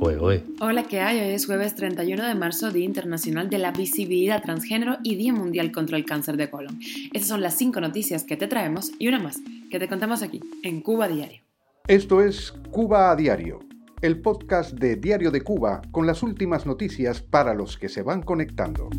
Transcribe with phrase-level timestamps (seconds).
[0.00, 1.18] Hola, ¿qué hay?
[1.18, 5.72] Hoy es jueves 31 de marzo, Día Internacional de la Visibilidad Transgénero y Día Mundial
[5.72, 6.78] contra el Cáncer de Colon.
[7.12, 9.38] Esas son las cinco noticias que te traemos y una más
[9.70, 11.42] que te contamos aquí, en Cuba Diario.
[11.88, 13.58] Esto es Cuba a Diario,
[14.00, 18.22] el podcast de Diario de Cuba con las últimas noticias para los que se van
[18.22, 18.90] conectando.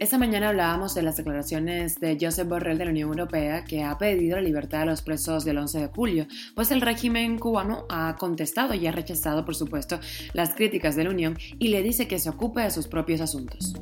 [0.00, 3.96] Esta mañana hablábamos de las declaraciones de Josep Borrell de la Unión Europea que ha
[3.96, 6.26] pedido la libertad de los presos del 11 de julio,
[6.56, 10.00] pues el régimen cubano ha contestado y ha rechazado, por supuesto,
[10.32, 13.74] las críticas de la Unión y le dice que se ocupe de sus propios asuntos.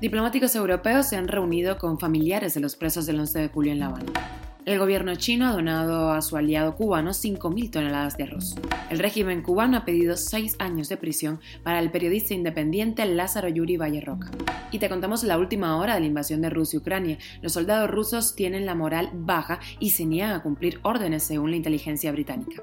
[0.00, 3.80] Diplomáticos europeos se han reunido con familiares de los presos del 11 de julio en
[3.80, 4.47] La Habana.
[4.68, 8.54] El gobierno chino ha donado a su aliado cubano 5.000 toneladas de arroz.
[8.90, 13.78] El régimen cubano ha pedido seis años de prisión para el periodista independiente Lázaro Yuri
[13.78, 14.30] Valle Roca.
[14.70, 17.16] Y te contamos la última hora de la invasión de Rusia y Ucrania.
[17.40, 21.56] Los soldados rusos tienen la moral baja y se niegan a cumplir órdenes según la
[21.56, 22.62] inteligencia británica.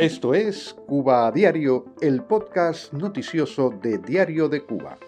[0.00, 4.98] Esto es Cuba Diario, el podcast noticioso de Diario de Cuba.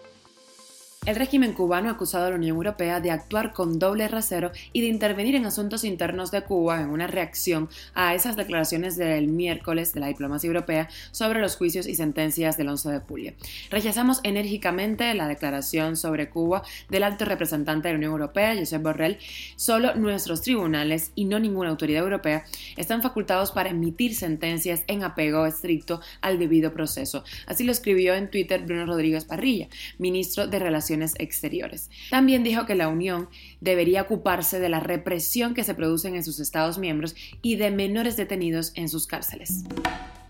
[1.06, 4.82] El régimen cubano ha acusado a la Unión Europea de actuar con doble rasero y
[4.82, 9.94] de intervenir en asuntos internos de Cuba en una reacción a esas declaraciones del miércoles
[9.94, 13.32] de la diplomacia europea sobre los juicios y sentencias del 11 de julio.
[13.70, 19.18] Rechazamos enérgicamente la declaración sobre Cuba del alto representante de la Unión Europea, Josep Borrell.
[19.56, 22.44] Solo nuestros tribunales y no ninguna autoridad europea
[22.76, 27.24] están facultados para emitir sentencias en apego estricto al debido proceso.
[27.46, 31.90] Así lo escribió en Twitter Bruno Rodríguez Parrilla, ministro de Relaciones Exteriores.
[32.10, 33.28] También dijo que la Unión
[33.60, 38.16] debería ocuparse de la represión que se produce en sus Estados miembros y de menores
[38.16, 39.64] detenidos en sus cárceles.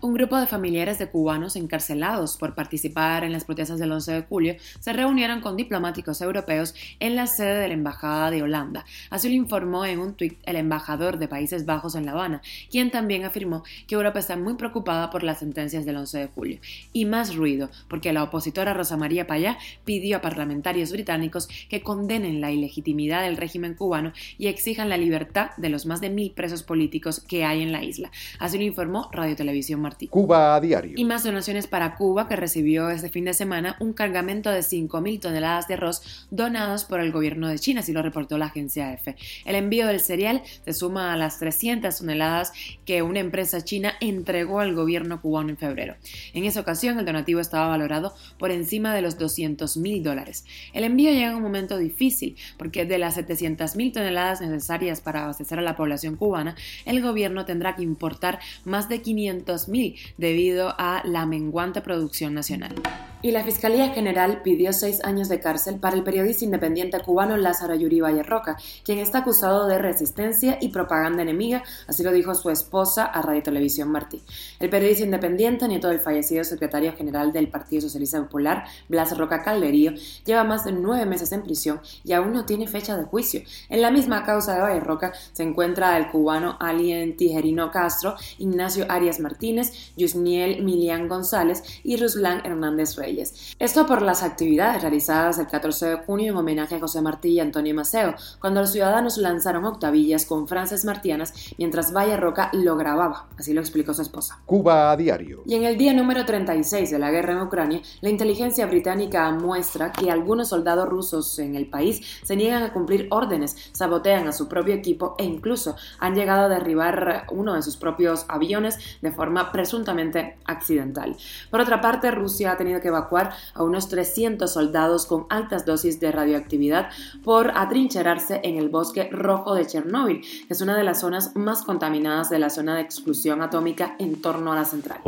[0.01, 4.21] Un grupo de familiares de cubanos encarcelados por participar en las protestas del 11 de
[4.21, 8.85] julio se reunieron con diplomáticos europeos en la sede de la Embajada de Holanda.
[9.09, 12.91] Así lo informó en un tuit el embajador de Países Bajos en La Habana, quien
[12.91, 16.59] también afirmó que Europa está muy preocupada por las sentencias del 11 de julio.
[16.93, 22.39] Y más ruido, porque la opositora Rosa María Payá pidió a parlamentarios británicos que condenen
[22.39, 26.63] la ilegitimidad del régimen cubano y exijan la libertad de los más de mil presos
[26.63, 28.11] políticos que hay en la isla.
[28.39, 30.93] Así lo informó Radio Televisión Cuba a diario.
[30.95, 35.19] Y más donaciones para Cuba, que recibió este fin de semana un cargamento de 5.000
[35.19, 39.15] toneladas de arroz donados por el gobierno de China, así lo reportó la agencia EFE.
[39.45, 42.51] El envío del cereal se suma a las 300 toneladas
[42.85, 45.95] que una empresa china entregó al gobierno cubano en febrero.
[46.33, 50.45] En esa ocasión, el donativo estaba valorado por encima de los 200.000 dólares.
[50.73, 55.59] El envío llega en un momento difícil, porque de las 700.000 toneladas necesarias para abastecer
[55.59, 56.55] a la población cubana,
[56.85, 59.78] el gobierno tendrá que importar más de 500.000
[60.17, 62.75] debido a la menguante producción nacional.
[63.21, 67.75] Y la Fiscalía General pidió seis años de cárcel para el periodista independiente cubano Lázaro
[67.75, 72.49] Yuri Valle Roca, quien está acusado de resistencia y propaganda enemiga, así lo dijo su
[72.49, 74.23] esposa a Radio Televisión Martí.
[74.61, 79.91] El periodista independiente, nieto del fallecido secretario general del Partido Socialista Popular, Blas Roca Calderío,
[80.25, 83.41] lleva más de nueve meses en prisión y aún no tiene fecha de juicio.
[83.67, 88.85] En la misma causa de Valle Roca se encuentra el cubano Alien Tijerino Castro, Ignacio
[88.87, 93.55] Arias Martínez, Yusniel Milian González y Ruslan Hernández Reyes.
[93.57, 97.39] Esto por las actividades realizadas el 14 de junio en homenaje a José Martí y
[97.39, 103.27] Antonio Maceo, cuando los ciudadanos lanzaron octavillas con frases martianas mientras Valle Roca lo grababa,
[103.37, 104.41] así lo explicó su esposa.
[104.45, 105.41] Cuba a diario.
[105.45, 109.91] Y en el día número 36 de la guerra en Ucrania, la inteligencia británica muestra
[109.91, 114.47] que algunos soldados rusos en el país se niegan a cumplir órdenes, sabotean a su
[114.47, 119.51] propio equipo e incluso han llegado a derribar uno de sus propios aviones de forma
[119.51, 121.15] presuntamente accidental.
[121.49, 125.99] Por otra parte, Rusia ha tenido que evacuar a unos 300 soldados con altas dosis
[125.99, 126.89] de radioactividad
[127.23, 131.63] por atrincherarse en el bosque rojo de Chernóbil, que es una de las zonas más
[131.63, 134.99] contaminadas de la zona de exclusión atómica en torno a la central.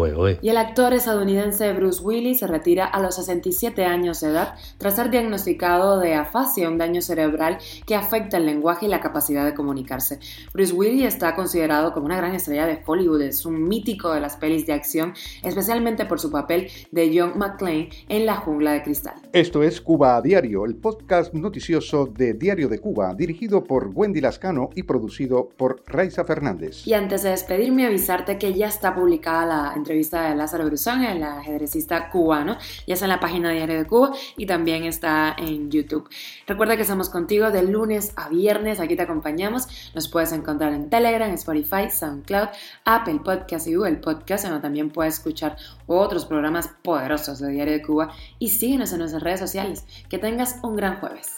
[0.42, 4.96] Y el actor estadounidense Bruce Willis se retira a los 67 años de edad tras
[4.96, 9.54] ser diagnosticado de afasia, un daño cerebral que afecta el lenguaje y la capacidad de
[9.54, 10.20] comunicarse.
[10.54, 14.38] Bruce Willis está considerado como una gran estrella de Hollywood, es un mítico de las
[14.38, 15.14] pelis de acción,
[15.44, 19.16] especialmente por su papel de John McClane en la jungla de cristal.
[19.34, 24.22] Esto es Cuba a Diario, el podcast noticioso de Diario de Cuba, dirigido por Wendy
[24.22, 26.86] Lascano y producido por Raiza Fernández.
[26.86, 31.24] Y antes de despedirme, avisarte que ya está publicada la entrevista de Lázaro Bruzón, el
[31.24, 35.70] ajedrecista cubano, ya está en la página de Diario de Cuba y también está en
[35.70, 36.10] YouTube.
[36.48, 39.68] Recuerda que estamos contigo de lunes a viernes, aquí te acompañamos.
[39.96, 42.50] Nos puedes encontrar en Telegram, Spotify, SoundCloud,
[42.86, 45.56] Apple Podcast y Google Podcast, donde también puedes escuchar
[45.88, 49.86] otros programas poderosos de De Cuba y síguenos en nuestras redes sociales.
[50.10, 51.34] Que tengas un gran jueves.